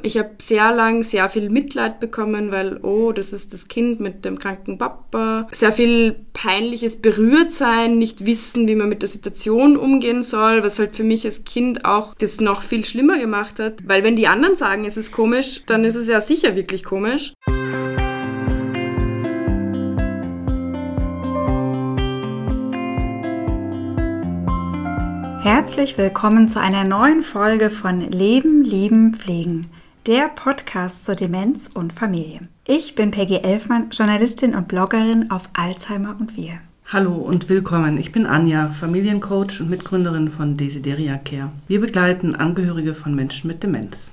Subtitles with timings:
[0.00, 4.24] Ich habe sehr lang sehr viel Mitleid bekommen, weil, oh, das ist das Kind mit
[4.24, 5.48] dem kranken Papa.
[5.50, 10.94] Sehr viel peinliches Berührtsein, nicht wissen, wie man mit der Situation umgehen soll, was halt
[10.94, 13.88] für mich als Kind auch das noch viel schlimmer gemacht hat.
[13.88, 17.32] Weil wenn die anderen sagen, es ist komisch, dann ist es ja sicher wirklich komisch.
[25.42, 29.66] Herzlich willkommen zu einer neuen Folge von Leben, Lieben, Pflegen
[30.08, 32.40] der Podcast zur Demenz und Familie.
[32.66, 36.60] Ich bin Peggy Elfmann, Journalistin und Bloggerin auf Alzheimer und wir.
[36.86, 37.98] Hallo und willkommen.
[37.98, 41.50] Ich bin Anja, Familiencoach und Mitgründerin von Desideria Care.
[41.66, 44.12] Wir begleiten Angehörige von Menschen mit Demenz.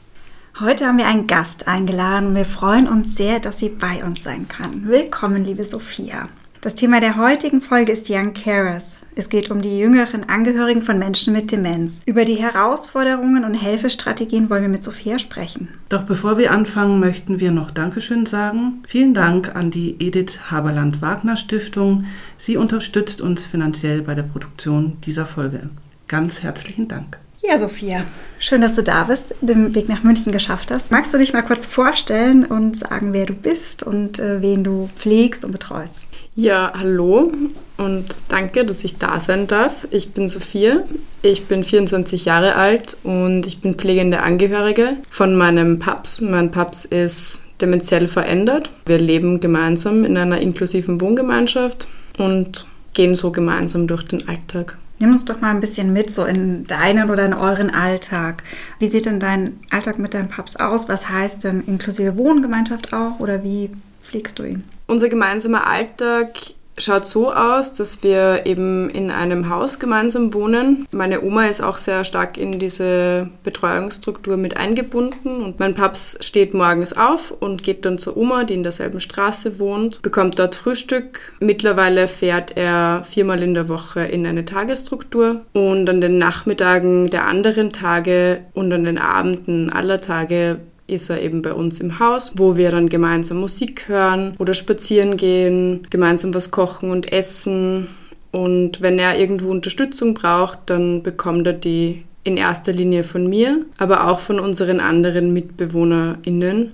[0.59, 2.36] Heute haben wir einen Gast eingeladen.
[2.36, 4.89] Wir freuen uns sehr, dass sie bei uns sein kann.
[4.89, 6.27] Willkommen, liebe Sophia.
[6.59, 9.00] Das Thema der heutigen Folge ist Young Carers.
[9.17, 12.01] Es geht um die jüngeren Angehörigen von Menschen mit Demenz.
[12.05, 15.69] Über die Herausforderungen und Helfestrategien wollen wir mit Sophia sprechen.
[15.88, 18.83] Doch bevor wir anfangen, möchten wir noch Dankeschön sagen.
[18.85, 22.05] Vielen Dank an die Edith Haberland-Wagner Stiftung.
[22.38, 25.69] Sie unterstützt uns finanziell bei der Produktion dieser Folge.
[26.09, 27.17] Ganz herzlichen Dank.
[27.41, 28.03] Ja, Sophia,
[28.39, 30.91] schön, dass du da bist, den Weg nach München geschafft hast.
[30.91, 34.89] Magst du dich mal kurz vorstellen und sagen, wer du bist und äh, wen du
[34.95, 35.94] pflegst und betreust?
[36.38, 37.31] Ja, hallo
[37.78, 39.88] und danke, dass ich da sein darf.
[39.89, 40.83] Ich bin Sophia,
[41.22, 46.19] ich bin 24 Jahre alt und ich bin pflegende Angehörige von meinem Paps.
[46.19, 48.69] Mein Paps ist dementiell verändert.
[48.86, 54.78] Wir leben gemeinsam in einer inklusiven Wohngemeinschaft und gehen so gemeinsam durch den Alltag.
[55.00, 58.44] Nimm uns doch mal ein bisschen mit, so in deinen oder in euren Alltag.
[58.80, 60.89] Wie sieht denn dein Alltag mit deinem Paps aus?
[60.89, 63.69] Was heißt denn inklusive Wohngemeinschaft auch oder wie
[64.03, 64.66] pflegst du ihn?
[64.88, 66.31] Unser gemeinsamer Alltag
[66.78, 70.88] schaut so aus, dass wir eben in einem Haus gemeinsam wohnen.
[70.91, 76.53] Meine Oma ist auch sehr stark in diese Betreuungsstruktur mit eingebunden und mein Paps steht
[76.53, 81.33] morgens auf und geht dann zur Oma, die in derselben Straße wohnt, bekommt dort Frühstück.
[81.39, 87.25] Mittlerweile fährt er viermal in der Woche in eine Tagesstruktur und an den Nachmittagen der
[87.25, 92.34] anderen Tage und an den Abenden aller Tage ist er eben bei uns im Haus,
[92.35, 97.88] wo wir dann gemeinsam Musik hören oder spazieren gehen, gemeinsam was kochen und essen.
[98.31, 103.66] Und wenn er irgendwo Unterstützung braucht, dann bekommt er die in erster Linie von mir,
[103.78, 106.73] aber auch von unseren anderen MitbewohnerInnen.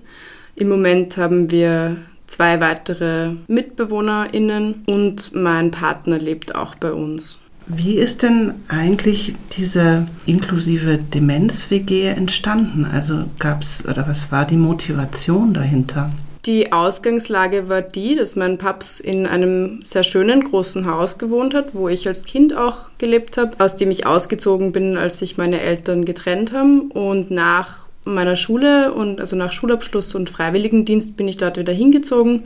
[0.55, 7.41] Im Moment haben wir zwei weitere MitbewohnerInnen und mein Partner lebt auch bei uns.
[7.73, 12.85] Wie ist denn eigentlich diese inklusive Demenz-WG entstanden?
[12.85, 16.11] Also gab es, oder was war die Motivation dahinter?
[16.45, 21.73] Die Ausgangslage war die, dass mein Paps in einem sehr schönen großen Haus gewohnt hat,
[21.73, 25.61] wo ich als Kind auch gelebt habe, aus dem ich ausgezogen bin, als sich meine
[25.61, 26.91] Eltern getrennt haben.
[26.91, 32.43] Und nach meiner Schule und also nach Schulabschluss und Freiwilligendienst bin ich dort wieder hingezogen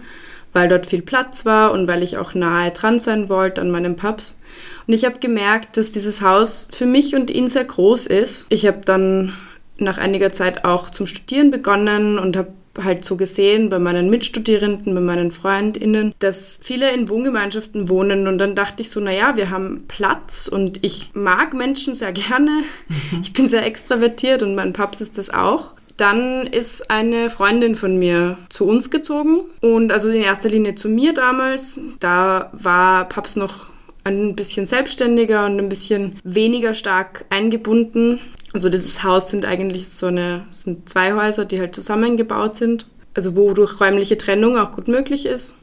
[0.55, 3.97] weil dort viel Platz war und weil ich auch nahe dran sein wollte an meinem
[3.97, 4.39] Paps.
[4.87, 8.45] Und ich habe gemerkt, dass dieses Haus für mich und ihn sehr groß ist.
[8.47, 9.33] Ich habe dann
[9.77, 14.95] nach einiger Zeit auch zum Studieren begonnen und habe halt so gesehen bei meinen Mitstudierenden,
[14.95, 19.49] bei meinen Freundinnen, dass viele in Wohngemeinschaften wohnen und dann dachte ich so, naja, wir
[19.49, 22.63] haben Platz und ich mag Menschen sehr gerne.
[22.87, 23.21] Mhm.
[23.21, 25.73] Ich bin sehr extravertiert und mein Paps ist das auch.
[25.97, 30.89] Dann ist eine Freundin von mir zu uns gezogen und also in erster Linie zu
[30.89, 31.79] mir damals.
[31.99, 33.71] Da war Paps noch
[34.03, 38.19] ein bisschen selbstständiger und ein bisschen weniger stark eingebunden.
[38.53, 42.87] Also dieses Haus sind eigentlich so eine, sind zwei Häuser, die halt zusammengebaut sind.
[43.13, 45.55] Also wodurch räumliche Trennung auch gut möglich ist.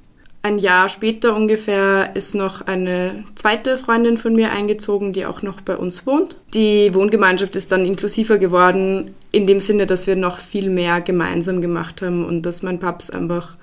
[0.44, 5.60] Ein Jahr später ungefähr ist noch eine zweite Freundin von mir eingezogen, die auch noch
[5.60, 6.36] bei uns wohnt.
[6.52, 11.60] Die Wohngemeinschaft ist dann inklusiver geworden, in dem Sinne, dass wir noch viel mehr gemeinsam
[11.60, 13.56] gemacht haben und dass mein Paps einfach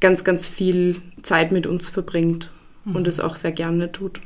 [0.00, 2.50] ganz, ganz viel Zeit mit uns verbringt
[2.84, 2.96] mhm.
[2.96, 4.20] und es auch sehr gerne tut.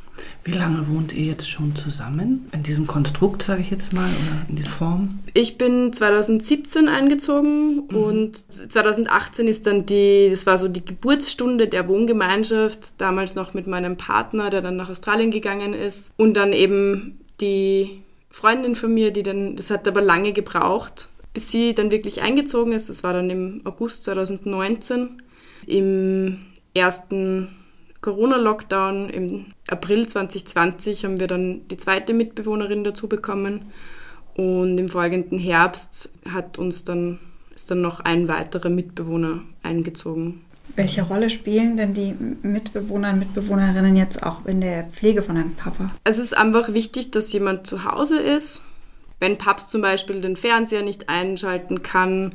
[0.44, 2.48] Wie lange wohnt ihr jetzt schon zusammen?
[2.52, 5.18] In diesem Konstrukt, sage ich jetzt mal, oder in dieser Form?
[5.34, 7.96] Ich bin 2017 eingezogen mhm.
[7.96, 13.66] und 2018 ist dann die, das war so die Geburtsstunde der Wohngemeinschaft, damals noch mit
[13.66, 16.12] meinem Partner, der dann nach Australien gegangen ist.
[16.16, 21.50] Und dann eben die Freundin von mir, die dann, das hat aber lange gebraucht, bis
[21.50, 22.88] sie dann wirklich eingezogen ist.
[22.88, 25.22] Das war dann im August 2019.
[25.66, 26.38] Im
[26.74, 27.48] ersten
[28.06, 33.72] Corona-Lockdown im April 2020 haben wir dann die zweite Mitbewohnerin dazu bekommen
[34.36, 37.18] und im folgenden Herbst hat uns dann,
[37.56, 40.42] ist dann noch ein weiterer Mitbewohner eingezogen.
[40.76, 45.56] Welche Rolle spielen denn die Mitbewohner und Mitbewohnerinnen jetzt auch in der Pflege von einem
[45.56, 45.90] Papa?
[46.04, 48.62] Es ist einfach wichtig, dass jemand zu Hause ist,
[49.18, 52.34] Wenn Papst zum Beispiel den Fernseher nicht einschalten kann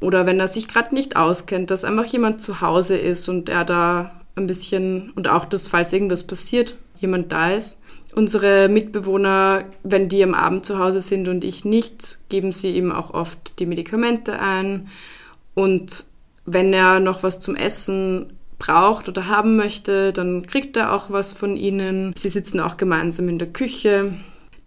[0.00, 3.64] oder wenn er sich gerade nicht auskennt, dass einfach jemand zu Hause ist und er
[3.64, 7.80] da ein bisschen und auch, dass falls irgendwas passiert, jemand da ist.
[8.14, 12.90] Unsere Mitbewohner, wenn die am Abend zu Hause sind und ich nicht, geben sie ihm
[12.90, 14.88] auch oft die Medikamente ein.
[15.54, 16.06] Und
[16.46, 21.32] wenn er noch was zum Essen braucht oder haben möchte, dann kriegt er auch was
[21.32, 22.12] von ihnen.
[22.16, 24.14] Sie sitzen auch gemeinsam in der Küche.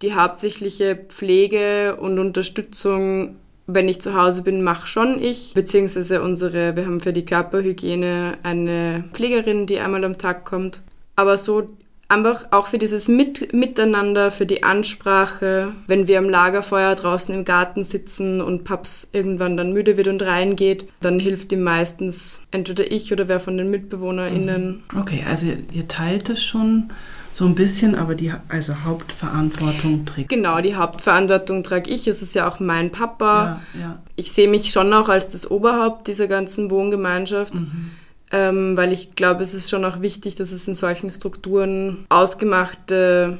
[0.00, 3.36] Die hauptsächliche Pflege und Unterstützung,
[3.66, 5.52] wenn ich zu Hause bin, mache schon ich.
[5.54, 10.80] Beziehungsweise unsere, wir haben für die Körperhygiene eine Pflegerin, die einmal am Tag kommt.
[11.16, 11.68] Aber so
[12.12, 17.44] einfach auch für dieses Mit Miteinander, für die Ansprache, wenn wir am Lagerfeuer draußen im
[17.44, 22.90] Garten sitzen und Paps irgendwann dann müde wird und reingeht, dann hilft ihm meistens entweder
[22.90, 24.82] ich oder wer von den MitbewohnerInnen.
[24.92, 25.00] Mhm.
[25.00, 26.92] Okay, also ihr teilt es schon
[27.42, 30.28] so ein bisschen, aber die also Hauptverantwortung trägt.
[30.28, 32.06] Genau, die Hauptverantwortung trage ich.
[32.06, 33.60] Es ist ja auch mein Papa.
[33.74, 34.02] Ja, ja.
[34.14, 37.54] Ich sehe mich schon auch als das Oberhaupt dieser ganzen Wohngemeinschaft.
[37.54, 37.90] Mhm
[38.32, 43.36] ähm, weil ich glaube, es ist schon auch wichtig, dass es in solchen Strukturen ausgemachte,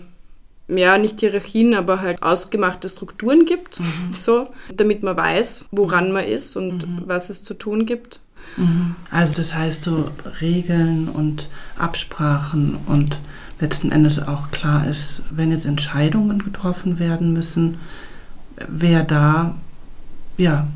[0.69, 4.15] ja, nicht Hierarchien, aber halt ausgemachte Strukturen gibt, mhm.
[4.15, 7.03] so, damit man weiß, woran man ist und mhm.
[7.07, 8.21] was es zu tun gibt.
[8.59, 8.95] Mhm.
[9.11, 10.11] Also das heißt so
[10.43, 11.49] Regeln und
[11.79, 13.19] Absprachen und
[13.63, 17.79] letzten Endes auch klar ist, wenn jetzt Entscheidungen getroffen werden müssen,
[18.69, 19.55] wer da
[20.37, 20.67] ja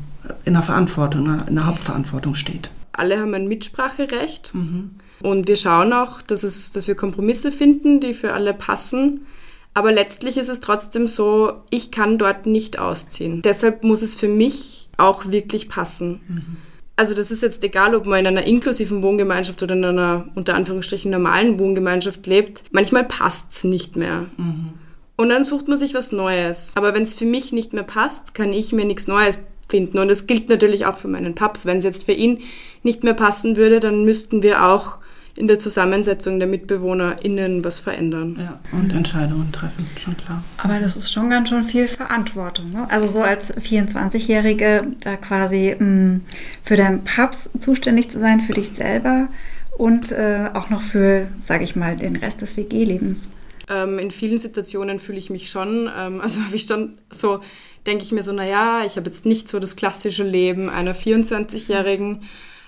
[0.43, 4.53] in der Verantwortung, in der Hauptverantwortung steht alle haben ein Mitspracherecht.
[4.53, 4.91] Mhm.
[5.21, 9.25] Und wir schauen auch, dass, es, dass wir Kompromisse finden, die für alle passen.
[9.73, 13.41] Aber letztlich ist es trotzdem so, ich kann dort nicht ausziehen.
[13.43, 16.21] Deshalb muss es für mich auch wirklich passen.
[16.27, 16.57] Mhm.
[16.97, 20.55] Also das ist jetzt egal, ob man in einer inklusiven Wohngemeinschaft oder in einer unter
[20.55, 22.63] Anführungsstrichen normalen Wohngemeinschaft lebt.
[22.71, 24.25] Manchmal passt es nicht mehr.
[24.35, 24.73] Mhm.
[25.15, 26.73] Und dann sucht man sich was Neues.
[26.75, 29.39] Aber wenn es für mich nicht mehr passt, kann ich mir nichts Neues
[29.69, 29.99] finden.
[29.99, 31.67] Und das gilt natürlich auch für meinen Paps.
[31.67, 32.39] Wenn es jetzt für ihn
[32.81, 34.97] nicht mehr passen würde, dann müssten wir auch
[35.37, 38.37] in der Zusammensetzung der MitbewohnerInnen was verändern.
[38.39, 40.43] Ja, und Entscheidungen treffen, schon klar.
[40.57, 42.71] Aber das ist schon ganz schön viel Verantwortung.
[42.71, 42.85] Ne?
[42.89, 46.21] Also so als 24-Jährige da quasi mh, mm,
[46.63, 49.29] für deinen Paps zuständig zu sein, für dich selber
[49.77, 53.29] und äh, auch noch für, sage ich mal, den Rest des WG-Lebens.
[53.69, 57.41] Ähm, in vielen Situationen fühle ich mich schon, ähm, also habe ich schon so
[57.87, 62.23] denke ich mir so, naja, ich habe jetzt nicht so das klassische Leben einer 24-Jährigen.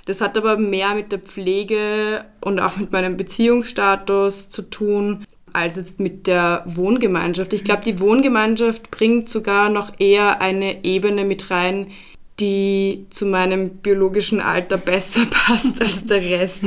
[0.10, 5.76] Das hat aber mehr mit der Pflege und auch mit meinem Beziehungsstatus zu tun, als
[5.76, 7.54] jetzt mit der Wohngemeinschaft.
[7.54, 11.92] Ich glaube, die Wohngemeinschaft bringt sogar noch eher eine Ebene mit rein,
[12.40, 16.64] die zu meinem biologischen Alter besser passt als der Rest.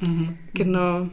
[0.00, 0.38] Mhm.
[0.54, 1.08] genau.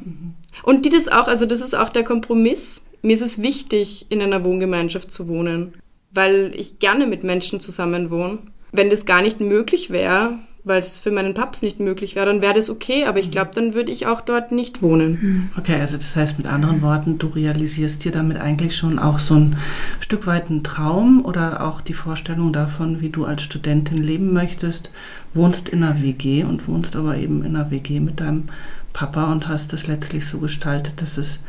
[0.64, 2.86] Und die das auch, also das ist auch der Kompromiss.
[3.02, 5.74] Mir ist es wichtig, in einer Wohngemeinschaft zu wohnen
[6.12, 8.40] weil ich gerne mit Menschen zusammen wohne.
[8.72, 12.42] Wenn das gar nicht möglich wäre, weil es für meinen Paps nicht möglich wäre, dann
[12.42, 13.32] wäre das okay, aber ich mhm.
[13.32, 15.20] glaube, dann würde ich auch dort nicht wohnen.
[15.22, 15.50] Mhm.
[15.58, 19.36] Okay, also das heißt mit anderen Worten, du realisierst dir damit eigentlich schon auch so
[19.36, 19.58] ein
[20.00, 24.92] Stück weit einen Traum oder auch die Vorstellung davon, wie du als Studentin leben möchtest,
[25.34, 28.46] wohnst in einer WG und wohnst aber eben in einer WG mit deinem
[28.94, 31.40] Papa und hast es letztlich so gestaltet, dass es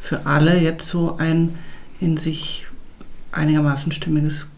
[0.00, 1.54] für alle jetzt so ein
[2.00, 2.66] in sich
[3.32, 4.48] einigermaßen stimmiges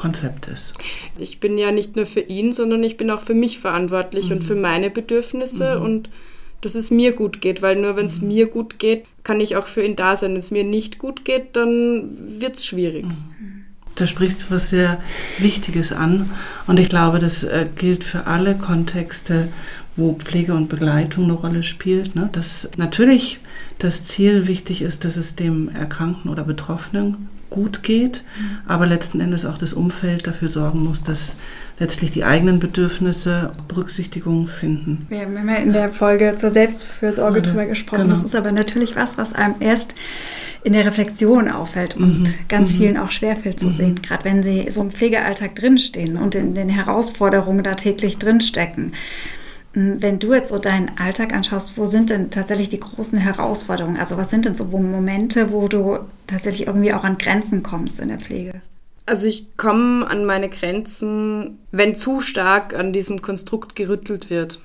[0.00, 0.72] Konzept ist.
[1.18, 4.36] Ich bin ja nicht nur für ihn, sondern ich bin auch für mich verantwortlich mhm.
[4.36, 5.84] und für meine Bedürfnisse mhm.
[5.84, 6.10] und
[6.62, 8.28] dass es mir gut geht, weil nur wenn es mhm.
[8.28, 10.32] mir gut geht, kann ich auch für ihn da sein.
[10.32, 13.04] Wenn es mir nicht gut geht, dann wird es schwierig.
[13.04, 13.66] Mhm.
[13.94, 15.02] Da sprichst du was sehr
[15.38, 16.30] Wichtiges an
[16.66, 19.48] und ich glaube, das äh, gilt für alle Kontexte,
[19.96, 22.14] wo Pflege und Begleitung eine Rolle spielt.
[22.14, 22.30] Ne?
[22.32, 23.40] Dass natürlich
[23.78, 28.22] das Ziel wichtig ist, dass es dem Erkrankten oder Betroffenen gut geht,
[28.66, 31.36] aber letzten Endes auch das Umfeld dafür sorgen muss, dass
[31.78, 35.06] letztlich die eigenen Bedürfnisse Berücksichtigung finden.
[35.08, 38.02] Wir haben ja in der Folge zur Selbstfürsorge drüber gesprochen.
[38.02, 38.14] Genau.
[38.14, 39.94] Das ist aber natürlich was, was einem erst
[40.62, 42.34] in der Reflexion auffällt und mhm.
[42.48, 42.76] ganz mhm.
[42.76, 43.72] vielen auch schwerfällt zu mhm.
[43.72, 48.92] sehen, gerade wenn sie so im Pflegealltag drinstehen und in den Herausforderungen da täglich drinstecken.
[49.72, 53.98] Wenn du jetzt so deinen Alltag anschaust, wo sind denn tatsächlich die großen Herausforderungen?
[53.98, 58.08] Also was sind denn so Momente, wo du tatsächlich irgendwie auch an Grenzen kommst in
[58.08, 58.62] der Pflege?
[59.06, 64.60] Also ich komme an meine Grenzen, wenn zu stark an diesem Konstrukt gerüttelt wird.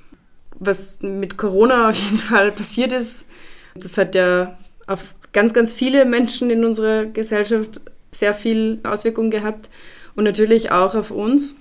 [0.58, 3.26] Was mit Corona auf jeden Fall passiert ist,
[3.74, 9.68] das hat ja auf ganz, ganz viele Menschen in unserer Gesellschaft sehr viel Auswirkungen gehabt
[10.14, 11.56] und natürlich auch auf uns.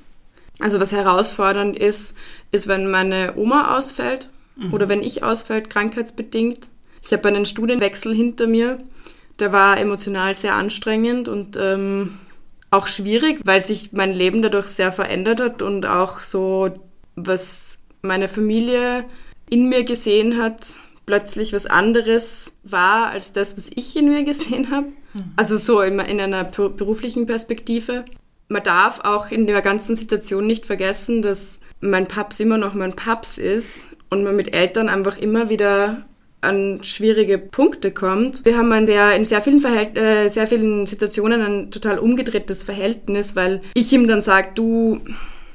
[0.59, 2.15] Also was herausfordernd ist,
[2.51, 4.73] ist, wenn meine Oma ausfällt mhm.
[4.73, 6.69] oder wenn ich ausfällt, krankheitsbedingt.
[7.01, 8.79] Ich habe einen Studienwechsel hinter mir,
[9.39, 12.17] der war emotional sehr anstrengend und ähm,
[12.71, 16.69] auch schwierig, weil sich mein Leben dadurch sehr verändert hat und auch so,
[17.15, 19.05] was meine Familie
[19.49, 20.75] in mir gesehen hat,
[21.05, 24.87] plötzlich was anderes war als das, was ich in mir gesehen habe.
[25.13, 25.33] Mhm.
[25.35, 28.05] Also so in, in einer beruflichen Perspektive.
[28.47, 32.95] Man darf auch in der ganzen Situation nicht vergessen, dass mein Paps immer noch mein
[32.95, 36.05] Paps ist und man mit Eltern einfach immer wieder
[36.41, 38.45] an schwierige Punkte kommt.
[38.45, 43.35] Wir haben ein sehr, in sehr vielen, äh, sehr vielen Situationen ein total umgedrehtes Verhältnis,
[43.35, 45.01] weil ich ihm dann sage, du,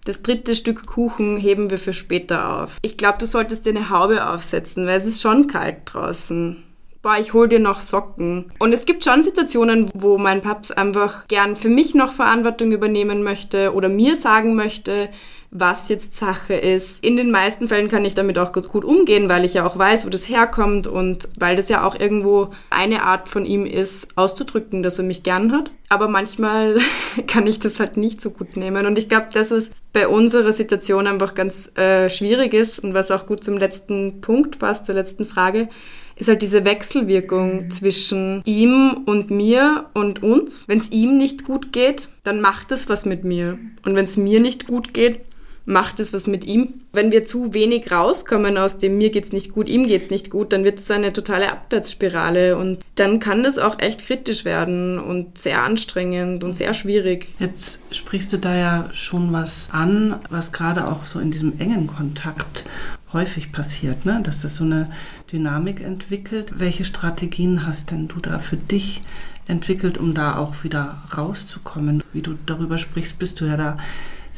[0.05, 2.79] das dritte Stück Kuchen heben wir für später auf.
[2.83, 6.65] Ich glaube, du solltest dir eine Haube aufsetzen, weil es ist schon kalt draußen.
[7.03, 8.53] Boah, ich hol dir noch Socken.
[8.59, 13.23] Und es gibt schon Situationen, wo mein Paps einfach gern für mich noch Verantwortung übernehmen
[13.23, 15.09] möchte oder mir sagen möchte,
[15.53, 17.05] was jetzt Sache ist.
[17.05, 20.07] In den meisten Fällen kann ich damit auch gut umgehen, weil ich ja auch weiß,
[20.07, 24.83] wo das herkommt und weil das ja auch irgendwo eine Art von ihm ist, auszudrücken,
[24.85, 25.73] dass er mich gern hat.
[25.89, 26.79] Aber manchmal
[27.27, 28.87] kann ich das halt nicht so gut nehmen.
[28.87, 33.11] Und ich glaube, dass es bei unserer Situation einfach ganz äh, schwierig ist und was
[33.11, 35.69] auch gut zum letzten Punkt passt, zur letzten Frage,
[36.15, 37.71] ist halt diese Wechselwirkung mhm.
[37.71, 40.69] zwischen ihm und mir und uns.
[40.69, 43.59] Wenn es ihm nicht gut geht, dann macht es was mit mir.
[43.85, 45.23] Und wenn es mir nicht gut geht,
[45.71, 46.75] macht es was mit ihm.
[46.93, 50.53] Wenn wir zu wenig rauskommen aus dem mir geht's nicht gut, ihm geht's nicht gut,
[50.53, 55.39] dann wird es eine totale Abwärtsspirale und dann kann das auch echt kritisch werden und
[55.39, 57.29] sehr anstrengend und sehr schwierig.
[57.39, 61.87] Jetzt sprichst du da ja schon was an, was gerade auch so in diesem engen
[61.87, 62.65] Kontakt
[63.13, 64.21] häufig passiert, ne?
[64.23, 64.91] dass das so eine
[65.33, 66.55] Dynamik entwickelt.
[66.59, 69.03] Welche Strategien hast denn du da für dich
[69.47, 72.03] entwickelt, um da auch wieder rauszukommen?
[72.13, 73.79] Wie du darüber sprichst, bist du ja da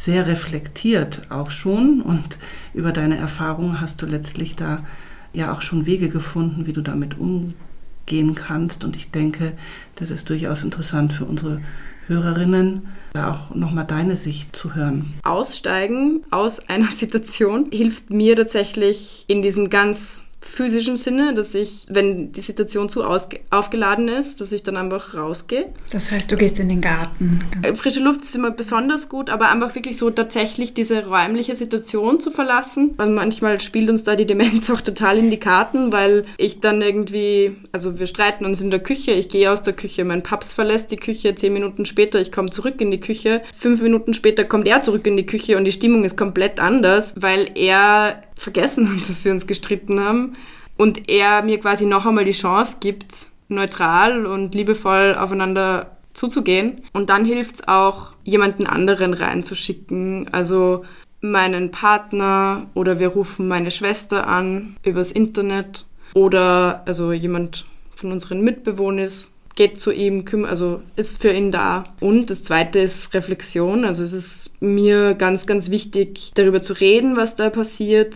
[0.05, 2.39] sehr reflektiert auch schon und
[2.75, 4.85] über deine Erfahrungen hast du letztlich da
[5.33, 8.85] ja auch schon Wege gefunden, wie du damit umgehen kannst.
[8.85, 9.53] Und ich denke,
[9.95, 11.61] das ist durchaus interessant für unsere
[12.09, 15.15] Hörerinnen, da auch nochmal deine Sicht zu hören.
[15.23, 22.33] Aussteigen aus einer Situation hilft mir tatsächlich in diesem ganz physischen Sinne, dass ich, wenn
[22.33, 25.67] die Situation zu aufgeladen ist, dass ich dann einfach rausgehe.
[25.91, 27.41] Das heißt, du gehst in den Garten.
[27.63, 32.21] Äh, frische Luft ist immer besonders gut, aber einfach wirklich so tatsächlich diese räumliche Situation
[32.21, 32.95] zu verlassen.
[32.97, 36.83] Weil manchmal spielt uns da die Demenz auch total in die Karten, weil ich dann
[36.83, 40.53] irgendwie, also wir streiten uns in der Küche, ich gehe aus der Küche, mein Paps
[40.53, 44.45] verlässt die Küche, zehn Minuten später, ich komme zurück in die Küche, fünf Minuten später
[44.45, 49.03] kommt er zurück in die Küche und die Stimmung ist komplett anders, weil er vergessen
[49.07, 50.37] dass wir uns gestritten haben.
[50.77, 56.83] Und er mir quasi noch einmal die Chance gibt, neutral und liebevoll aufeinander zuzugehen.
[56.93, 60.85] Und dann hilft es auch, jemanden anderen reinzuschicken, also
[61.21, 65.87] meinen Partner oder wir rufen meine Schwester an übers Internet.
[66.15, 69.09] Oder also jemand von unseren Mitbewohnern
[69.55, 71.85] geht zu ihm, also ist für ihn da.
[72.01, 73.85] Und das zweite ist Reflexion.
[73.85, 78.15] Also es ist mir ganz, ganz wichtig, darüber zu reden, was da passiert,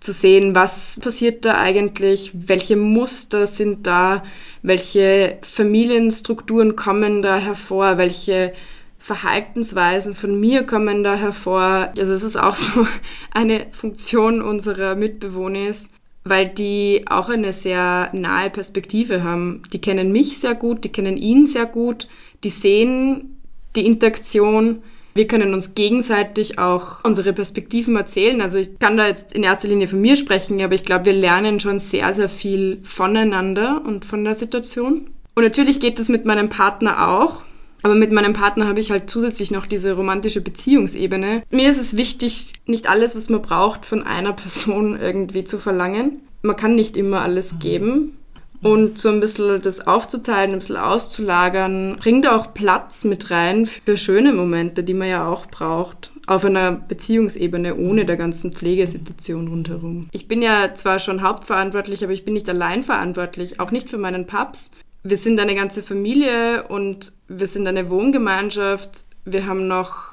[0.00, 4.22] zu sehen, was passiert da eigentlich, welche Muster sind da,
[4.62, 8.54] welche Familienstrukturen kommen da hervor, welche
[8.98, 11.92] Verhaltensweisen von mir kommen da hervor.
[11.98, 12.86] Also es ist auch so
[13.30, 15.70] eine Funktion unserer Mitbewohner
[16.24, 19.62] weil die auch eine sehr nahe Perspektive haben.
[19.72, 22.08] Die kennen mich sehr gut, die kennen ihn sehr gut,
[22.44, 23.36] die sehen
[23.76, 24.82] die Interaktion
[25.14, 28.40] wir können uns gegenseitig auch unsere Perspektiven erzählen.
[28.40, 31.12] Also ich kann da jetzt in erster Linie von mir sprechen, aber ich glaube, wir
[31.12, 35.10] lernen schon sehr, sehr viel voneinander und von der Situation.
[35.34, 37.42] Und natürlich geht es mit meinem Partner auch.
[37.82, 41.42] Aber mit meinem Partner habe ich halt zusätzlich noch diese romantische Beziehungsebene.
[41.50, 46.20] Mir ist es wichtig, nicht alles, was man braucht, von einer Person irgendwie zu verlangen.
[46.42, 48.16] Man kann nicht immer alles geben.
[48.62, 53.96] Und so ein bisschen das aufzuteilen, ein bisschen auszulagern, bringt auch Platz mit rein für
[53.96, 56.12] schöne Momente, die man ja auch braucht.
[56.26, 60.08] Auf einer Beziehungsebene ohne der ganzen Pflegesituation rundherum.
[60.12, 63.98] Ich bin ja zwar schon hauptverantwortlich, aber ich bin nicht allein verantwortlich, auch nicht für
[63.98, 64.70] meinen Paps.
[65.02, 69.04] Wir sind eine ganze Familie und wir sind eine Wohngemeinschaft.
[69.24, 70.10] Wir haben noch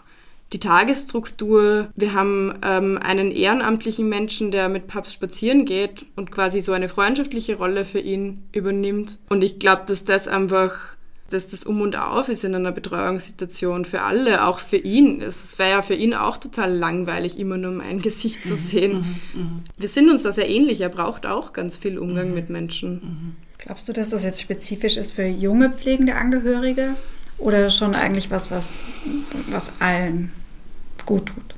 [0.54, 1.90] die Tagesstruktur.
[1.96, 6.88] Wir haben ähm, einen ehrenamtlichen Menschen, der mit Papst spazieren geht und quasi so eine
[6.88, 9.18] freundschaftliche Rolle für ihn übernimmt.
[9.30, 10.98] Und ich glaube, dass das einfach
[11.30, 15.22] dass das um und auf ist in einer Betreuungssituation für alle, auch für ihn.
[15.22, 19.20] Es wäre ja für ihn auch total langweilig, immer nur mein Gesicht zu sehen.
[19.34, 19.64] Mhm, mhm.
[19.78, 20.80] Wir sind uns da sehr ähnlich.
[20.80, 22.34] Er braucht auch ganz viel Umgang mhm.
[22.34, 23.36] mit Menschen.
[23.68, 26.96] Glaubst du, dass das jetzt spezifisch ist für junge pflegende Angehörige?
[27.38, 28.86] Oder schon eigentlich was, was,
[29.50, 30.32] was allen
[31.06, 31.56] gut tut?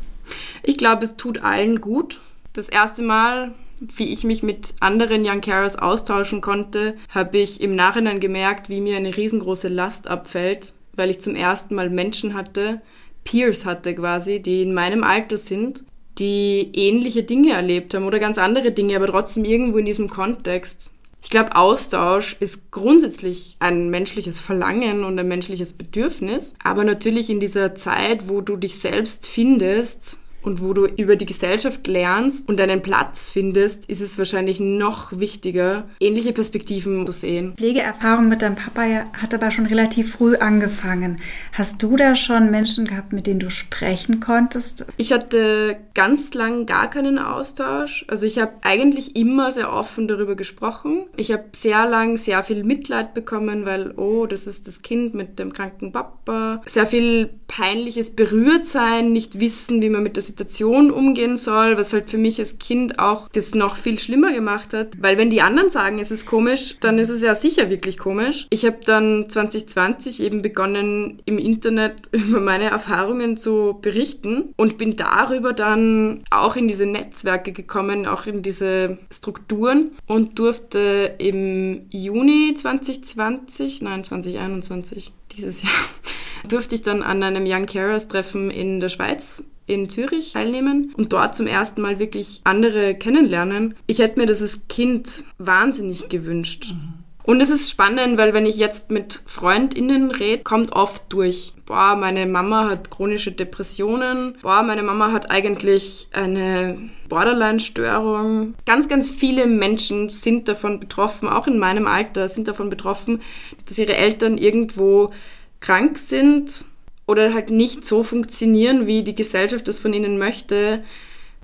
[0.64, 2.20] Ich glaube, es tut allen gut.
[2.54, 7.76] Das erste Mal, wie ich mich mit anderen Young Carers austauschen konnte, habe ich im
[7.76, 12.82] Nachhinein gemerkt, wie mir eine riesengroße Last abfällt, weil ich zum ersten Mal Menschen hatte,
[13.24, 15.84] Peers hatte quasi, die in meinem Alter sind,
[16.18, 20.92] die ähnliche Dinge erlebt haben oder ganz andere Dinge, aber trotzdem irgendwo in diesem Kontext.
[21.22, 27.40] Ich glaube, Austausch ist grundsätzlich ein menschliches Verlangen und ein menschliches Bedürfnis, aber natürlich in
[27.40, 32.60] dieser Zeit, wo du dich selbst findest, und wo du über die Gesellschaft lernst und
[32.60, 37.54] deinen Platz findest, ist es wahrscheinlich noch wichtiger, ähnliche Perspektiven zu sehen.
[37.58, 38.82] Pflegeerfahrung mit deinem Papa
[39.14, 41.18] hat aber schon relativ früh angefangen.
[41.54, 44.86] Hast du da schon Menschen gehabt, mit denen du sprechen konntest?
[44.98, 48.06] Ich hatte ganz lang gar keinen Austausch.
[48.08, 51.06] Also ich habe eigentlich immer sehr offen darüber gesprochen.
[51.18, 55.40] Ich habe sehr lang sehr viel Mitleid bekommen, weil, oh, das ist das Kind mit
[55.40, 56.62] dem kranken Papa.
[56.66, 62.10] Sehr viel peinliches Berührtsein, nicht wissen, wie man mit der Situation umgehen soll, was halt
[62.10, 64.90] für mich als Kind auch das noch viel schlimmer gemacht hat.
[65.00, 68.48] Weil wenn die anderen sagen, es ist komisch, dann ist es ja sicher wirklich komisch.
[68.52, 74.96] Ich habe dann 2020 eben begonnen, im Internet über meine Erfahrungen zu berichten und bin
[74.96, 82.54] darüber dann auch in diese Netzwerke gekommen, auch in diese Strukturen und durfte im Juni
[82.56, 85.72] 2020, nein 2021, dieses Jahr,
[86.48, 91.14] durfte ich dann an einem Young Carers Treffen in der Schweiz in Zürich teilnehmen und
[91.14, 93.76] dort zum ersten Mal wirklich andere kennenlernen.
[93.88, 96.74] Ich hätte mir das als Kind wahnsinnig gewünscht.
[96.74, 97.00] Mhm.
[97.30, 101.96] Und es ist spannend, weil wenn ich jetzt mit FreundInnen rede, kommt oft durch, boah,
[101.96, 108.56] meine Mama hat chronische Depressionen, boah, meine Mama hat eigentlich eine Borderline-Störung.
[108.66, 113.22] Ganz, ganz viele Menschen sind davon betroffen, auch in meinem Alter sind davon betroffen,
[113.68, 115.12] dass ihre Eltern irgendwo
[115.60, 116.66] krank sind
[117.10, 120.84] oder halt nicht so funktionieren, wie die Gesellschaft das von ihnen möchte.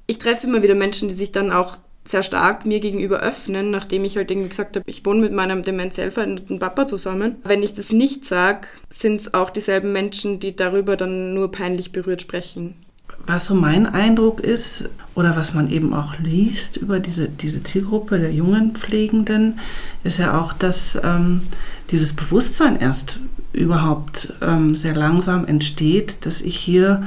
[0.06, 4.06] Ich treffe immer wieder Menschen, die sich dann auch sehr stark mir gegenüber öffnen, nachdem
[4.06, 7.38] ich halt irgendwie gesagt habe, ich wohne mit meinem demenziell veränderten Papa zusammen.
[7.44, 11.92] Wenn ich das nicht sage, sind es auch dieselben Menschen, die darüber dann nur peinlich
[11.92, 12.76] berührt sprechen.
[13.26, 18.20] Was so mein Eindruck ist, oder was man eben auch liest über diese, diese Zielgruppe
[18.20, 19.60] der jungen Pflegenden,
[20.04, 21.42] ist ja auch, dass ähm,
[21.92, 23.20] dieses Bewusstsein erst
[23.54, 27.04] überhaupt ähm, sehr langsam entsteht, dass ich hier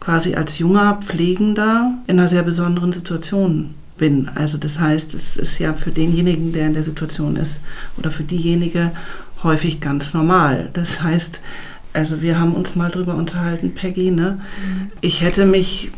[0.00, 4.28] quasi als junger Pflegender in einer sehr besonderen Situation bin.
[4.34, 7.60] Also das heißt, es ist ja für denjenigen, der in der Situation ist,
[7.96, 8.90] oder für diejenige
[9.42, 10.70] häufig ganz normal.
[10.72, 11.40] Das heißt,
[11.92, 14.40] also wir haben uns mal drüber unterhalten, Peggy, ne?
[14.40, 14.90] Mhm.
[15.02, 15.90] Ich hätte mich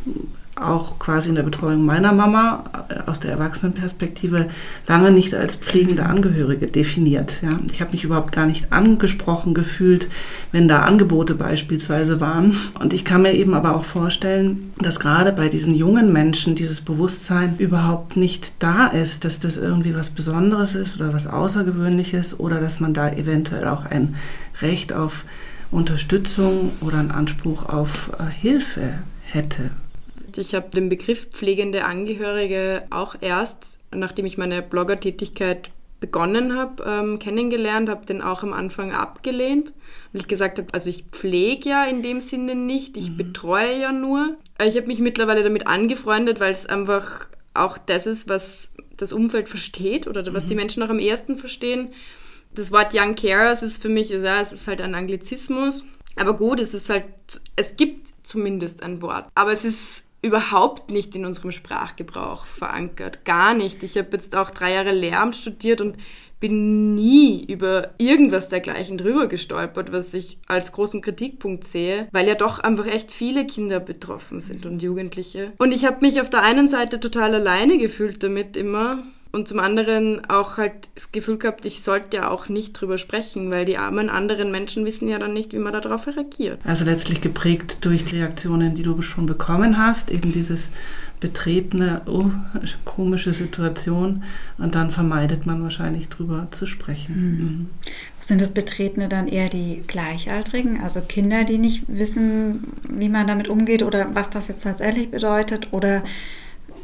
[0.57, 4.49] auch quasi in der Betreuung meiner Mama äh, aus der Erwachsenenperspektive
[4.87, 7.43] lange nicht als pflegende Angehörige definiert.
[7.43, 7.59] Ja.
[7.73, 10.09] Ich habe mich überhaupt gar nicht angesprochen gefühlt,
[10.53, 12.57] wenn da Angebote beispielsweise waren.
[12.79, 16.81] Und ich kann mir eben aber auch vorstellen, dass gerade bei diesen jungen Menschen dieses
[16.81, 22.61] Bewusstsein überhaupt nicht da ist, dass das irgendwie was Besonderes ist oder was Außergewöhnliches oder
[22.61, 24.15] dass man da eventuell auch ein
[24.61, 25.25] Recht auf
[25.73, 29.71] Unterstützung oder einen Anspruch auf äh, Hilfe hätte.
[30.39, 35.71] Ich habe den Begriff pflegende Angehörige auch erst, nachdem ich meine Bloggertätigkeit
[36.01, 39.73] begonnen habe, ähm, kennengelernt, habe den auch am Anfang abgelehnt,
[40.13, 43.17] weil ich gesagt habe, also ich pflege ja in dem Sinne nicht, ich mhm.
[43.17, 44.37] betreue ja nur.
[44.63, 49.49] Ich habe mich mittlerweile damit angefreundet, weil es einfach auch das ist, was das Umfeld
[49.49, 50.49] versteht oder was mhm.
[50.49, 51.89] die Menschen auch am ersten verstehen.
[52.55, 55.85] Das Wort Young Carers ist für mich, ja, es ist halt ein Anglizismus.
[56.17, 57.07] Aber gut, es ist halt,
[57.57, 59.27] es gibt zumindest ein Wort.
[59.35, 63.25] Aber es ist überhaupt nicht in unserem Sprachgebrauch verankert.
[63.27, 63.83] Gar nicht.
[63.83, 65.99] Ich habe jetzt auch drei Jahre Lehramt studiert und
[66.41, 72.35] bin nie über irgendwas dergleichen drüber gestolpert, was ich als großen Kritikpunkt sehe, weil ja
[72.35, 75.53] doch einfach echt viele Kinder betroffen sind und Jugendliche.
[75.59, 79.03] Und ich habe mich auf der einen Seite total alleine gefühlt damit immer,
[79.35, 83.51] und zum anderen auch halt das Gefühl gehabt, ich sollte ja auch nicht drüber sprechen,
[83.51, 86.61] weil die armen anderen Menschen wissen ja dann nicht, wie man darauf reagiert.
[86.65, 90.71] Also letztlich geprägt durch die Reaktionen, die du schon bekommen hast, eben dieses
[91.19, 92.31] betretene, oh,
[92.85, 94.23] komische Situation
[94.59, 97.15] und dann vermeidet man wahrscheinlich drüber zu sprechen.
[97.17, 97.45] Mhm.
[97.45, 97.69] Mhm.
[98.21, 103.49] Sind das Betretene dann eher die Gleichaltrigen, also Kinder, die nicht wissen, wie man damit
[103.49, 106.03] umgeht oder was das jetzt tatsächlich bedeutet oder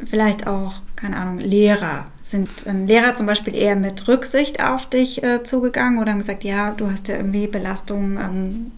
[0.04, 2.06] vielleicht auch, keine Ahnung, Lehrer.
[2.20, 6.44] Sind ähm, Lehrer zum Beispiel eher mit Rücksicht auf dich äh, zugegangen oder haben gesagt,
[6.44, 8.72] ja, du hast ja irgendwie Belastungen, ähm,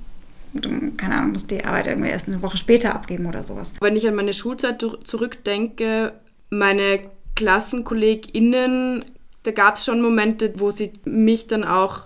[0.55, 3.73] du, keine Ahnung, musst die Arbeit irgendwie erst eine Woche später abgeben oder sowas.
[3.81, 6.13] Wenn ich an meine Schulzeit zurückdenke,
[6.51, 7.01] meine
[7.35, 9.05] KlassenkollegInnen,
[9.45, 12.03] da gab es schon Momente, wo sie mich dann auch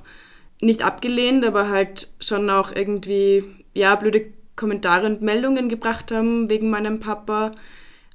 [0.61, 4.27] nicht abgelehnt, aber halt schon auch irgendwie, ja, blöde
[4.57, 7.53] Kommentare und Meldungen gebracht haben wegen meinem Papa.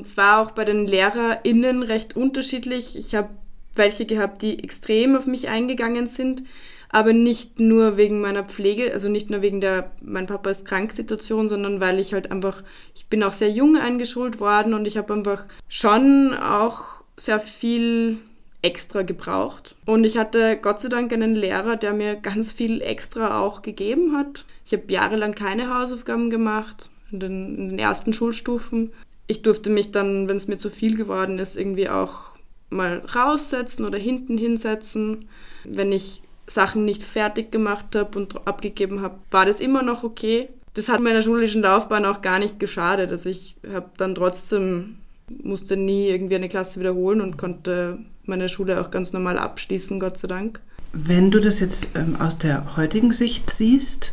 [0.01, 2.97] Es war auch bei den LehrerInnen recht unterschiedlich.
[2.97, 3.29] Ich habe
[3.75, 6.43] welche gehabt, die extrem auf mich eingegangen sind.
[6.91, 10.91] aber nicht nur wegen meiner Pflege, also nicht nur wegen der, mein Papa ist krank
[10.91, 14.97] Situation, sondern weil ich halt einfach, ich bin auch sehr jung eingeschult worden und ich
[14.97, 16.83] habe einfach schon auch
[17.15, 18.17] sehr viel
[18.61, 19.75] extra gebraucht.
[19.85, 24.15] Und ich hatte Gott sei Dank einen Lehrer, der mir ganz viel extra auch gegeben
[24.15, 24.45] hat.
[24.65, 28.91] Ich habe jahrelang keine Hausaufgaben gemacht in den, in den ersten Schulstufen.
[29.27, 32.31] Ich durfte mich dann, wenn es mir zu viel geworden ist, irgendwie auch
[32.69, 35.29] mal raussetzen oder hinten hinsetzen.
[35.63, 40.49] Wenn ich Sachen nicht fertig gemacht habe und abgegeben habe, war das immer noch okay.
[40.73, 43.11] Das hat meiner schulischen Laufbahn auch gar nicht geschadet.
[43.11, 44.97] Also ich habe dann trotzdem,
[45.43, 50.17] musste nie irgendwie eine Klasse wiederholen und konnte meine Schule auch ganz normal abschließen, Gott
[50.17, 50.61] sei Dank.
[50.93, 54.11] Wenn du das jetzt ähm, aus der heutigen Sicht siehst,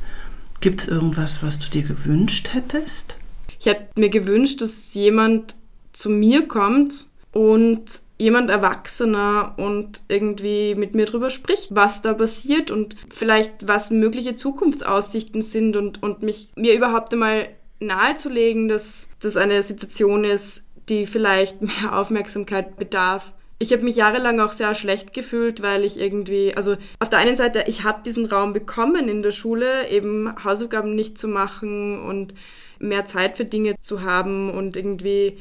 [0.60, 3.16] gibt es irgendwas, was du dir gewünscht hättest?
[3.58, 5.56] Ich hätte mir gewünscht, dass jemand
[5.92, 12.70] zu mir kommt und jemand Erwachsener und irgendwie mit mir drüber spricht, was da passiert
[12.70, 17.48] und vielleicht was mögliche Zukunftsaussichten sind und, und mich mir überhaupt einmal
[17.80, 23.32] nahezulegen, dass das eine Situation ist, die vielleicht mehr Aufmerksamkeit bedarf.
[23.60, 27.34] Ich habe mich jahrelang auch sehr schlecht gefühlt, weil ich irgendwie, also auf der einen
[27.34, 32.34] Seite, ich habe diesen Raum bekommen in der Schule, eben Hausaufgaben nicht zu machen und
[32.78, 35.38] mehr Zeit für Dinge zu haben und irgendwie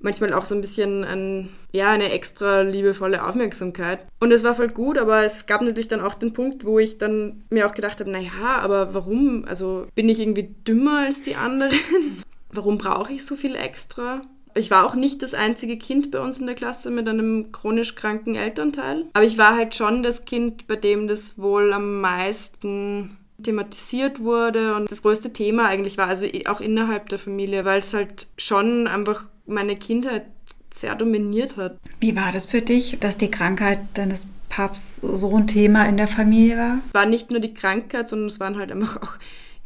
[0.00, 4.00] manchmal auch so ein bisschen ein, ja, eine extra liebevolle Aufmerksamkeit.
[4.20, 6.98] Und es war voll gut, aber es gab natürlich dann auch den Punkt, wo ich
[6.98, 9.44] dann mir auch gedacht habe, naja, aber warum?
[9.46, 11.72] Also bin ich irgendwie dümmer als die anderen?
[12.52, 14.22] warum brauche ich so viel extra?
[14.54, 17.94] Ich war auch nicht das einzige Kind bei uns in der Klasse mit einem chronisch
[17.94, 19.04] kranken Elternteil.
[19.12, 24.74] Aber ich war halt schon das Kind, bei dem das wohl am meisten thematisiert wurde
[24.74, 28.86] und das größte Thema eigentlich war, also auch innerhalb der Familie, weil es halt schon
[28.86, 30.26] einfach meine Kindheit
[30.72, 31.78] sehr dominiert hat.
[32.00, 36.08] Wie war das für dich, dass die Krankheit deines Paps so ein Thema in der
[36.08, 36.78] Familie war?
[36.88, 39.12] Es war nicht nur die Krankheit, sondern es waren halt einfach auch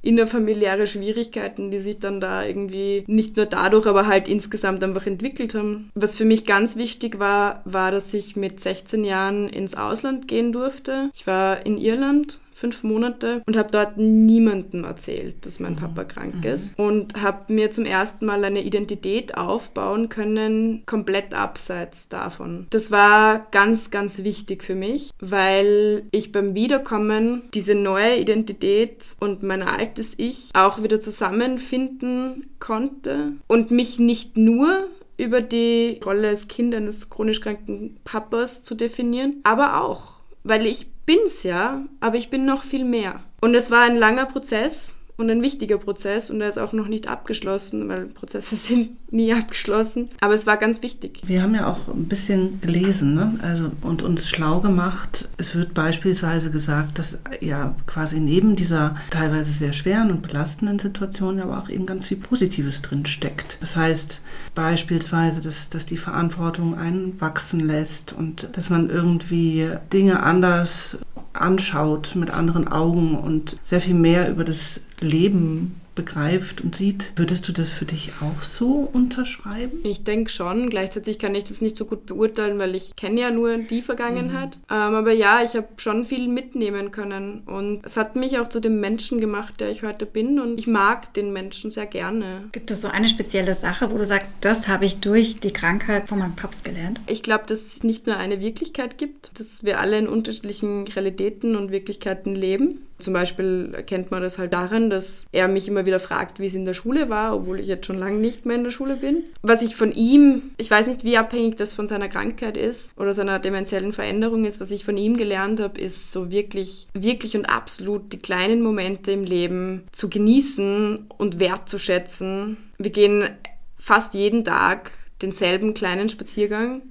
[0.03, 5.55] innerfamiliäre Schwierigkeiten, die sich dann da irgendwie nicht nur dadurch, aber halt insgesamt einfach entwickelt
[5.55, 5.91] haben.
[5.95, 10.53] Was für mich ganz wichtig war, war, dass ich mit 16 Jahren ins Ausland gehen
[10.53, 11.11] durfte.
[11.15, 16.37] Ich war in Irland fünf Monate und habe dort niemandem erzählt, dass mein Papa krank
[16.37, 16.45] mhm.
[16.45, 22.67] ist und habe mir zum ersten Mal eine Identität aufbauen können, komplett abseits davon.
[22.71, 29.43] Das war ganz, ganz wichtig für mich, weil ich beim Wiederkommen diese neue Identität und
[29.43, 36.49] mein altes Ich auch wieder zusammenfinden konnte und mich nicht nur über die Rolle als
[36.49, 42.31] Kind eines chronisch kranken Papas zu definieren, aber auch, weil ich bin's ja, aber ich
[42.31, 43.21] bin noch viel mehr.
[43.41, 46.89] Und es war ein langer Prozess und ein wichtiger Prozess und er ist auch noch
[46.89, 50.09] nicht abgeschlossen, weil Prozesse sind nie abgeschlossen.
[50.21, 51.23] Aber es war ganz wichtig.
[51.27, 53.39] Wir haben ja auch ein bisschen gelesen ne?
[53.43, 55.29] also, und uns schlau gemacht.
[55.37, 61.41] Es wird beispielsweise gesagt, dass ja quasi neben dieser teilweise sehr schweren und belastenden Situation
[61.41, 63.59] aber auch eben ganz viel Positives drin steckt.
[63.61, 64.21] Das heißt
[64.55, 70.99] beispielsweise, dass, dass die Verantwortung einen wachsen lässt und dass man irgendwie Dinge anders
[71.33, 77.13] anschaut mit anderen Augen und sehr viel mehr über das Leben begreift und sieht.
[77.17, 79.81] Würdest du das für dich auch so unterschreiben?
[79.85, 80.71] Ich denke schon.
[80.71, 84.57] Gleichzeitig kann ich das nicht so gut beurteilen, weil ich kenne ja nur die Vergangenheit.
[84.57, 84.63] Mhm.
[84.71, 88.61] Ähm, aber ja, ich habe schon viel mitnehmen können und es hat mich auch zu
[88.61, 92.49] dem Menschen gemacht, der ich heute bin und ich mag den Menschen sehr gerne.
[92.53, 96.09] Gibt es so eine spezielle Sache, wo du sagst, das habe ich durch die Krankheit
[96.09, 97.01] von meinem Paps gelernt?
[97.07, 101.57] Ich glaube, dass es nicht nur eine Wirklichkeit gibt, dass wir alle in unterschiedlichen Realitäten
[101.57, 106.01] und Wirklichkeiten leben zum Beispiel erkennt man das halt daran, dass er mich immer wieder
[106.01, 108.65] fragt, wie es in der Schule war, obwohl ich jetzt schon lange nicht mehr in
[108.65, 109.25] der Schule bin.
[109.43, 113.15] Was ich von ihm, ich weiß nicht, wie abhängig das von seiner Krankheit ist oder
[113.15, 117.47] seiner dementiellen Veränderung ist, was ich von ihm gelernt habe, ist so wirklich, wirklich und
[117.47, 122.57] absolut die kleinen Momente im Leben zu genießen und wertzuschätzen.
[122.79, 123.29] Wir gehen
[123.77, 126.83] fast jeden Tag denselben kleinen Spaziergang.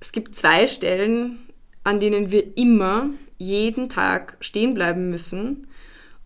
[0.00, 1.38] Es gibt zwei Stellen,
[1.84, 5.66] an denen wir immer jeden Tag stehen bleiben müssen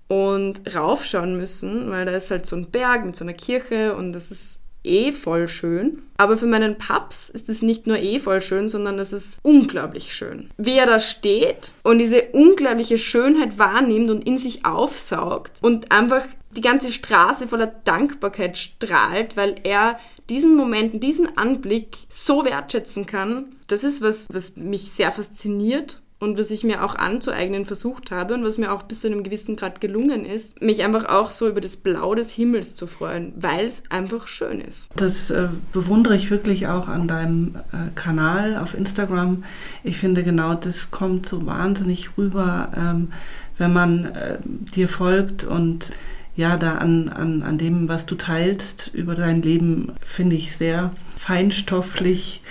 [0.08, 4.12] und raufschauen müssen, weil da ist halt so ein Berg mit so einer Kirche und
[4.12, 6.02] das ist eh voll schön.
[6.16, 10.14] Aber für meinen Paps ist es nicht nur eh voll schön, sondern es ist unglaublich
[10.14, 10.50] schön.
[10.56, 16.26] Wie er da steht und diese unglaubliche Schönheit wahrnimmt und in sich aufsaugt und einfach
[16.56, 19.98] die ganze Straße voller Dankbarkeit strahlt, weil er
[20.28, 23.56] diesen Momenten, diesen Anblick so wertschätzen kann.
[23.66, 28.34] Das ist was, was mich sehr fasziniert und was ich mir auch anzueignen versucht habe
[28.34, 31.48] und was mir auch bis zu einem gewissen Grad gelungen ist, mich einfach auch so
[31.48, 34.90] über das Blau des Himmels zu freuen, weil es einfach schön ist.
[34.94, 39.42] Das äh, bewundere ich wirklich auch an deinem äh, Kanal auf Instagram.
[39.82, 43.12] Ich finde genau, das kommt so wahnsinnig rüber, ähm,
[43.58, 45.90] wenn man äh, dir folgt und
[46.36, 50.92] ja, da an, an, an dem, was du teilst über dein Leben, finde ich sehr
[51.16, 52.42] feinstofflich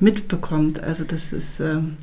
[0.00, 0.82] mitbekommt.
[0.82, 1.96] Also das ist ähm,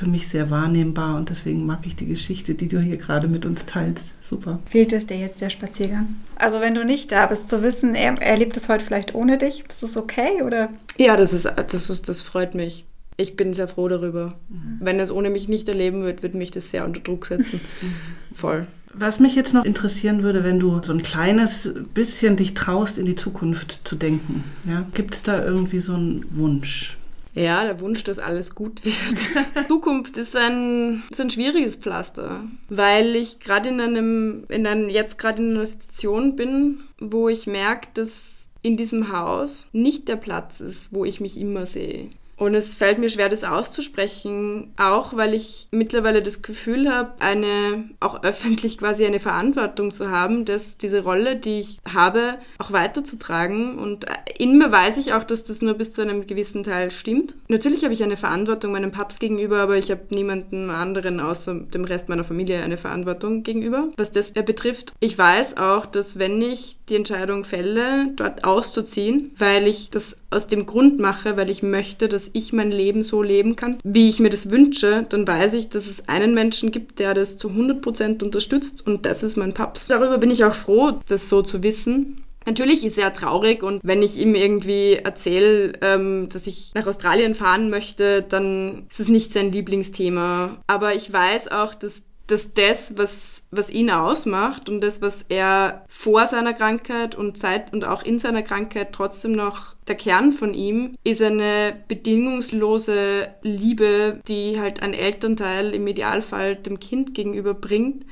[0.00, 3.44] für mich sehr wahrnehmbar und deswegen mag ich die Geschichte, die du hier gerade mit
[3.44, 4.14] uns teilst.
[4.22, 4.58] Super.
[4.64, 6.16] Fehlt es dir jetzt der Spaziergang?
[6.36, 9.62] Also wenn du nicht da bist, zu wissen, er erlebt es heute vielleicht ohne dich,
[9.68, 10.70] ist das okay oder?
[10.96, 12.86] Ja, das ist, das ist, das freut mich.
[13.18, 14.38] Ich bin sehr froh darüber.
[14.48, 14.78] Mhm.
[14.80, 17.60] Wenn es ohne mich nicht erleben wird, wird mich das sehr unter Druck setzen.
[18.34, 18.66] Voll.
[18.94, 23.04] Was mich jetzt noch interessieren würde, wenn du so ein kleines bisschen dich traust, in
[23.04, 24.44] die Zukunft zu denken.
[24.64, 24.86] Ja?
[24.94, 26.96] Gibt es da irgendwie so einen Wunsch?
[27.34, 29.68] Ja, der Wunsch, dass alles gut wird.
[29.68, 35.18] Zukunft ist ein, ist ein schwieriges Pflaster, weil ich gerade in einem, in einem, jetzt
[35.18, 40.60] gerade in einer Situation bin, wo ich merke, dass in diesem Haus nicht der Platz
[40.60, 42.10] ist, wo ich mich immer sehe.
[42.40, 47.90] Und es fällt mir schwer, das auszusprechen, auch weil ich mittlerweile das Gefühl habe, eine,
[48.00, 53.78] auch öffentlich quasi eine Verantwortung zu haben, dass diese Rolle, die ich habe, auch weiterzutragen.
[53.78, 54.06] Und
[54.38, 57.34] in mir weiß ich auch, dass das nur bis zu einem gewissen Teil stimmt.
[57.48, 61.84] Natürlich habe ich eine Verantwortung meinem Paps gegenüber, aber ich habe niemanden anderen außer dem
[61.84, 63.90] Rest meiner Familie eine Verantwortung gegenüber.
[63.98, 69.66] Was das betrifft, ich weiß auch, dass wenn ich die Entscheidung fälle, dort auszuziehen, weil
[69.66, 73.56] ich das aus dem Grund mache, weil ich möchte, dass ich mein Leben so leben
[73.56, 77.14] kann, wie ich mir das wünsche, dann weiß ich, dass es einen Menschen gibt, der
[77.14, 79.88] das zu 100% unterstützt und das ist mein Paps.
[79.88, 82.24] Darüber bin ich auch froh, das so zu wissen.
[82.46, 87.34] Natürlich ist er traurig und wenn ich ihm irgendwie erzähle, ähm, dass ich nach Australien
[87.34, 90.58] fahren möchte, dann ist es nicht sein Lieblingsthema.
[90.66, 95.84] Aber ich weiß auch, dass dass das, was, was ihn ausmacht und das, was er
[95.88, 100.54] vor seiner Krankheit und Zeit und auch in seiner Krankheit trotzdem noch der Kern von
[100.54, 108.06] ihm, ist eine bedingungslose Liebe, die halt ein Elternteil im Idealfall dem Kind gegenüber bringt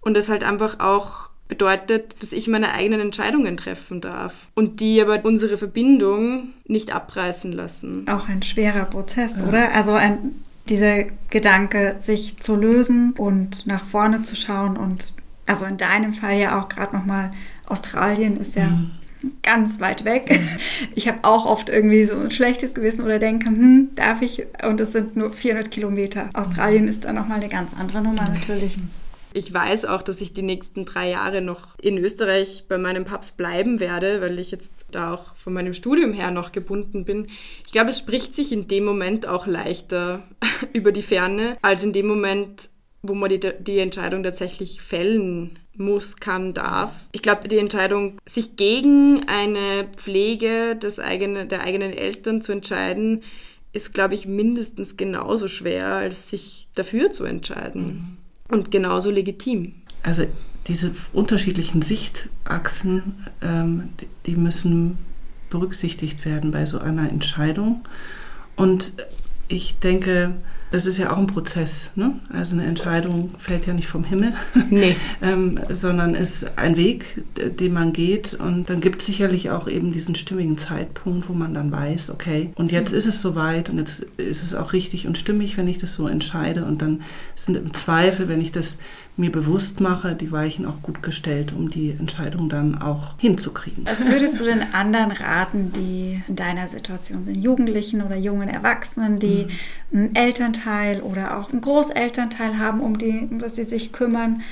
[0.00, 5.00] und das halt einfach auch bedeutet, dass ich meine eigenen Entscheidungen treffen darf und die
[5.02, 8.08] aber unsere Verbindung nicht abreißen lassen.
[8.08, 9.46] Auch ein schwerer Prozess, ja.
[9.46, 9.74] oder?
[9.74, 15.12] Also ein dieser Gedanke, sich zu lösen und nach vorne zu schauen und
[15.46, 17.32] also in deinem Fall ja auch gerade nochmal
[17.66, 18.90] Australien ist ja mhm.
[19.42, 20.30] ganz weit weg.
[20.30, 20.48] Mhm.
[20.94, 24.44] Ich habe auch oft irgendwie so ein schlechtes Gewissen oder denke, hm, darf ich?
[24.66, 26.30] Und es sind nur 400 Kilometer.
[26.34, 28.76] Australien ist dann nochmal eine ganz andere Nummer natürlich.
[29.32, 33.32] Ich weiß auch, dass ich die nächsten drei Jahre noch in Österreich bei meinem Paps
[33.32, 37.28] bleiben werde, weil ich jetzt da auch von meinem Studium her noch gebunden bin.
[37.64, 40.24] Ich glaube, es spricht sich in dem Moment auch leichter
[40.72, 42.70] über die Ferne, als in dem Moment,
[43.02, 47.08] wo man die, die Entscheidung tatsächlich fällen muss, kann, darf.
[47.12, 53.22] Ich glaube, die Entscheidung, sich gegen eine Pflege des eigene, der eigenen Eltern zu entscheiden,
[53.72, 57.84] ist, glaube ich, mindestens genauso schwer, als sich dafür zu entscheiden.
[57.84, 58.19] Mhm.
[58.50, 59.74] Und genauso legitim.
[60.02, 60.26] Also
[60.66, 63.90] diese unterschiedlichen Sichtachsen, ähm,
[64.26, 64.98] die müssen
[65.50, 67.82] berücksichtigt werden bei so einer Entscheidung.
[68.56, 68.92] Und
[69.48, 70.34] ich denke,
[70.70, 71.90] das ist ja auch ein Prozess.
[71.96, 72.14] Ne?
[72.32, 74.34] Also eine Entscheidung fällt ja nicht vom Himmel,
[74.70, 74.94] nee.
[75.20, 78.34] ähm, sondern ist ein Weg, den man geht.
[78.34, 82.52] Und dann gibt es sicherlich auch eben diesen stimmigen Zeitpunkt, wo man dann weiß, okay,
[82.54, 85.78] und jetzt ist es soweit und jetzt ist es auch richtig und stimmig, wenn ich
[85.78, 86.64] das so entscheide.
[86.64, 87.02] Und dann
[87.34, 88.78] sind im Zweifel, wenn ich das
[89.16, 93.84] mir bewusst mache, die Weichen auch gut gestellt, um die Entscheidung dann auch hinzukriegen.
[93.84, 97.36] Was würdest du denn anderen raten, die in deiner Situation sind?
[97.36, 99.46] Jugendlichen oder jungen Erwachsenen, die
[99.90, 99.98] mhm.
[99.98, 100.59] einen Elternteil
[101.02, 104.42] oder auch einen Großelternteil haben, um, die, um das sie sich kümmern.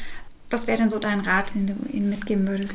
[0.51, 2.75] Was wäre denn so dein Rat, den du ihnen mitgeben würdest?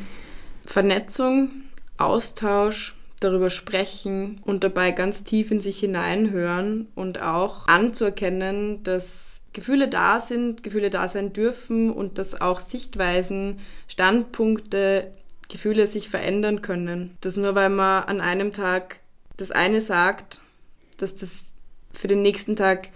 [0.65, 1.49] Vernetzung,
[1.97, 9.87] Austausch, darüber sprechen und dabei ganz tief in sich hineinhören und auch anzuerkennen, dass Gefühle
[9.87, 15.11] da sind, Gefühle da sein dürfen und dass auch Sichtweisen, Standpunkte,
[15.49, 17.17] Gefühle sich verändern können.
[17.21, 18.97] Dass nur weil man an einem Tag
[19.37, 20.41] das eine sagt,
[20.97, 21.51] dass das
[21.93, 22.89] für den nächsten Tag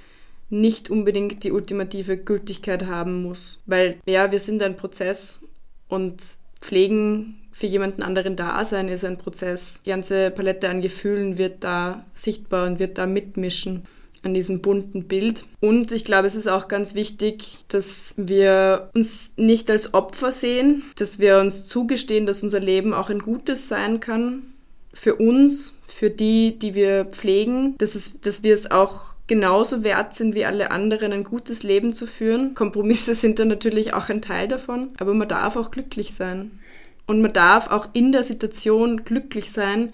[0.49, 3.61] nicht unbedingt die ultimative Gültigkeit haben muss.
[3.65, 5.41] Weil ja, wir sind ein Prozess
[5.87, 6.21] und
[6.61, 9.81] pflegen für jemanden anderen da sein ist ein Prozess.
[9.83, 13.87] Die ganze Palette an Gefühlen wird da sichtbar und wird da mitmischen
[14.21, 15.43] an diesem bunten Bild.
[15.59, 20.83] Und ich glaube, es ist auch ganz wichtig, dass wir uns nicht als Opfer sehen,
[20.97, 24.53] dass wir uns zugestehen, dass unser Leben auch ein gutes sein kann.
[24.93, 30.15] Für uns, für die, die wir pflegen, dass, es, dass wir es auch genauso wert
[30.15, 32.55] sind wie alle anderen, ein gutes Leben zu führen.
[32.55, 36.59] Kompromisse sind dann natürlich auch ein Teil davon, aber man darf auch glücklich sein.
[37.05, 39.93] Und man darf auch in der Situation glücklich sein,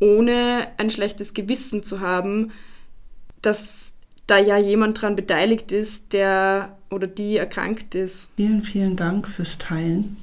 [0.00, 2.52] ohne ein schlechtes Gewissen zu haben,
[3.42, 3.94] dass
[4.26, 8.30] da ja jemand dran beteiligt ist, der oder die erkrankt ist.
[8.36, 10.16] Vielen, vielen Dank fürs Teilen.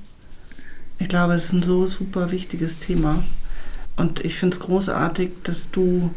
[0.99, 3.23] Ich glaube, es ist ein so super wichtiges Thema.
[3.97, 6.11] Und ich finde es großartig, dass du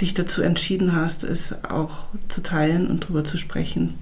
[0.00, 3.94] dich dazu entschieden hast, es auch zu teilen und darüber zu sprechen.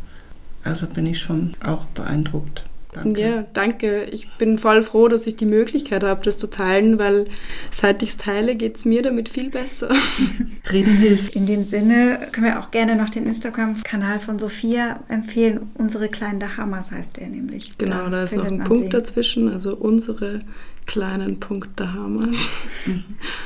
[0.64, 2.64] Also bin ich schon auch beeindruckt.
[2.92, 3.20] Danke.
[3.22, 4.04] Ja, danke.
[4.04, 7.26] Ich bin voll froh, dass ich die Möglichkeit habe, das zu teilen, weil
[7.70, 9.90] seit ich es teile, geht es mir damit viel besser.
[10.70, 11.34] Reden hilft.
[11.34, 15.70] In dem Sinne können wir auch gerne noch den Instagram-Kanal von Sophia empfehlen.
[15.72, 17.78] Unsere kleinen Dahamas heißt der nämlich.
[17.78, 18.90] Genau, da, da ist noch ein Punkt sie.
[18.90, 20.40] dazwischen, also unsere
[20.86, 22.48] kleinen Punkt Dahamas.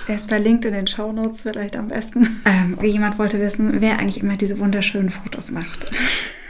[0.09, 2.40] Er ist verlinkt in den Show Notes vielleicht am besten.
[2.44, 5.90] Ähm, jemand wollte wissen, wer eigentlich immer diese wunderschönen Fotos macht.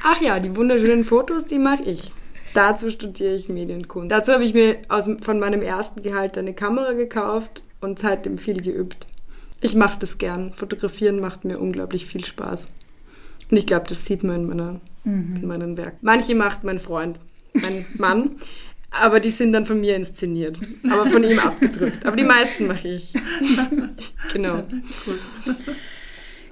[0.03, 2.12] Ach ja, die wunderschönen Fotos, die mache ich.
[2.55, 4.11] Dazu studiere ich Medienkunst.
[4.11, 8.62] Dazu habe ich mir aus, von meinem ersten Gehalt eine Kamera gekauft und seitdem viel
[8.62, 9.07] geübt.
[9.61, 10.53] Ich mache das gern.
[10.55, 12.66] Fotografieren macht mir unglaublich viel Spaß.
[13.51, 15.37] Und ich glaube, das sieht man in, meiner, mhm.
[15.37, 15.99] in meinen Werken.
[16.01, 17.18] Manche macht mein Freund,
[17.53, 18.33] mein Mann,
[18.90, 22.05] aber die sind dann von mir inszeniert, aber von ihm abgedrückt.
[22.07, 23.12] Aber die meisten mache ich.
[24.33, 24.62] genau.
[25.07, 25.18] Cool.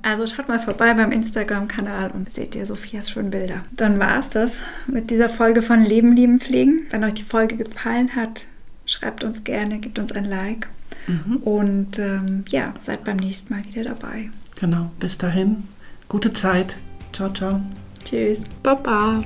[0.02, 3.62] Also schaut mal vorbei beim Instagram-Kanal und seht ihr Sophias schönen Bilder.
[3.72, 6.82] Dann war es das mit dieser Folge von Leben, Lieben, Pflegen.
[6.90, 8.46] Wenn euch die Folge gefallen hat,
[8.84, 10.68] schreibt uns gerne, gebt uns ein Like.
[11.06, 11.36] Mhm.
[11.38, 14.28] Und ähm, ja, seid beim nächsten Mal wieder dabei.
[14.60, 15.64] Genau, bis dahin.
[16.08, 16.76] Gute Zeit.
[17.12, 17.62] Ciao, ciao.
[18.04, 18.42] Tschüss.
[18.62, 19.22] Baba.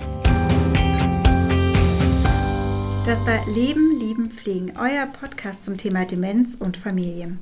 [3.09, 7.39] Das war Leben, Lieben, Pflegen, euer Podcast zum Thema Demenz und Familie.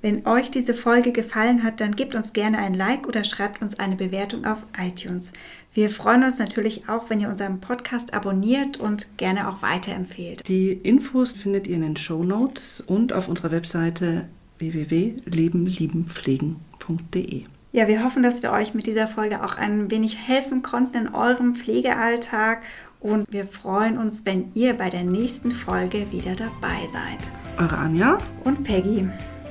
[0.00, 3.78] Wenn euch diese Folge gefallen hat, dann gebt uns gerne ein Like oder schreibt uns
[3.78, 5.34] eine Bewertung auf iTunes.
[5.74, 10.48] Wir freuen uns natürlich auch, wenn ihr unseren Podcast abonniert und gerne auch weiterempfehlt.
[10.48, 14.28] Die Infos findet ihr in den Show Notes und auf unserer Webseite
[14.60, 17.42] www.lebenliebenpflegen.de.
[17.74, 21.14] Ja, wir hoffen, dass wir euch mit dieser Folge auch ein wenig helfen konnten in
[21.14, 22.62] eurem Pflegealltag
[23.02, 27.30] und wir freuen uns, wenn ihr bei der nächsten Folge wieder dabei seid.
[27.58, 29.08] Eure Anja und Peggy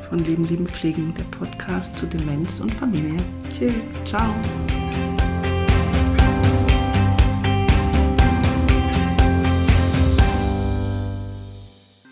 [0.09, 3.17] von Leben, Lieben, Pflegen, der Podcast zu Demenz und Familie.
[3.51, 3.93] Tschüss.
[4.05, 4.33] Ciao.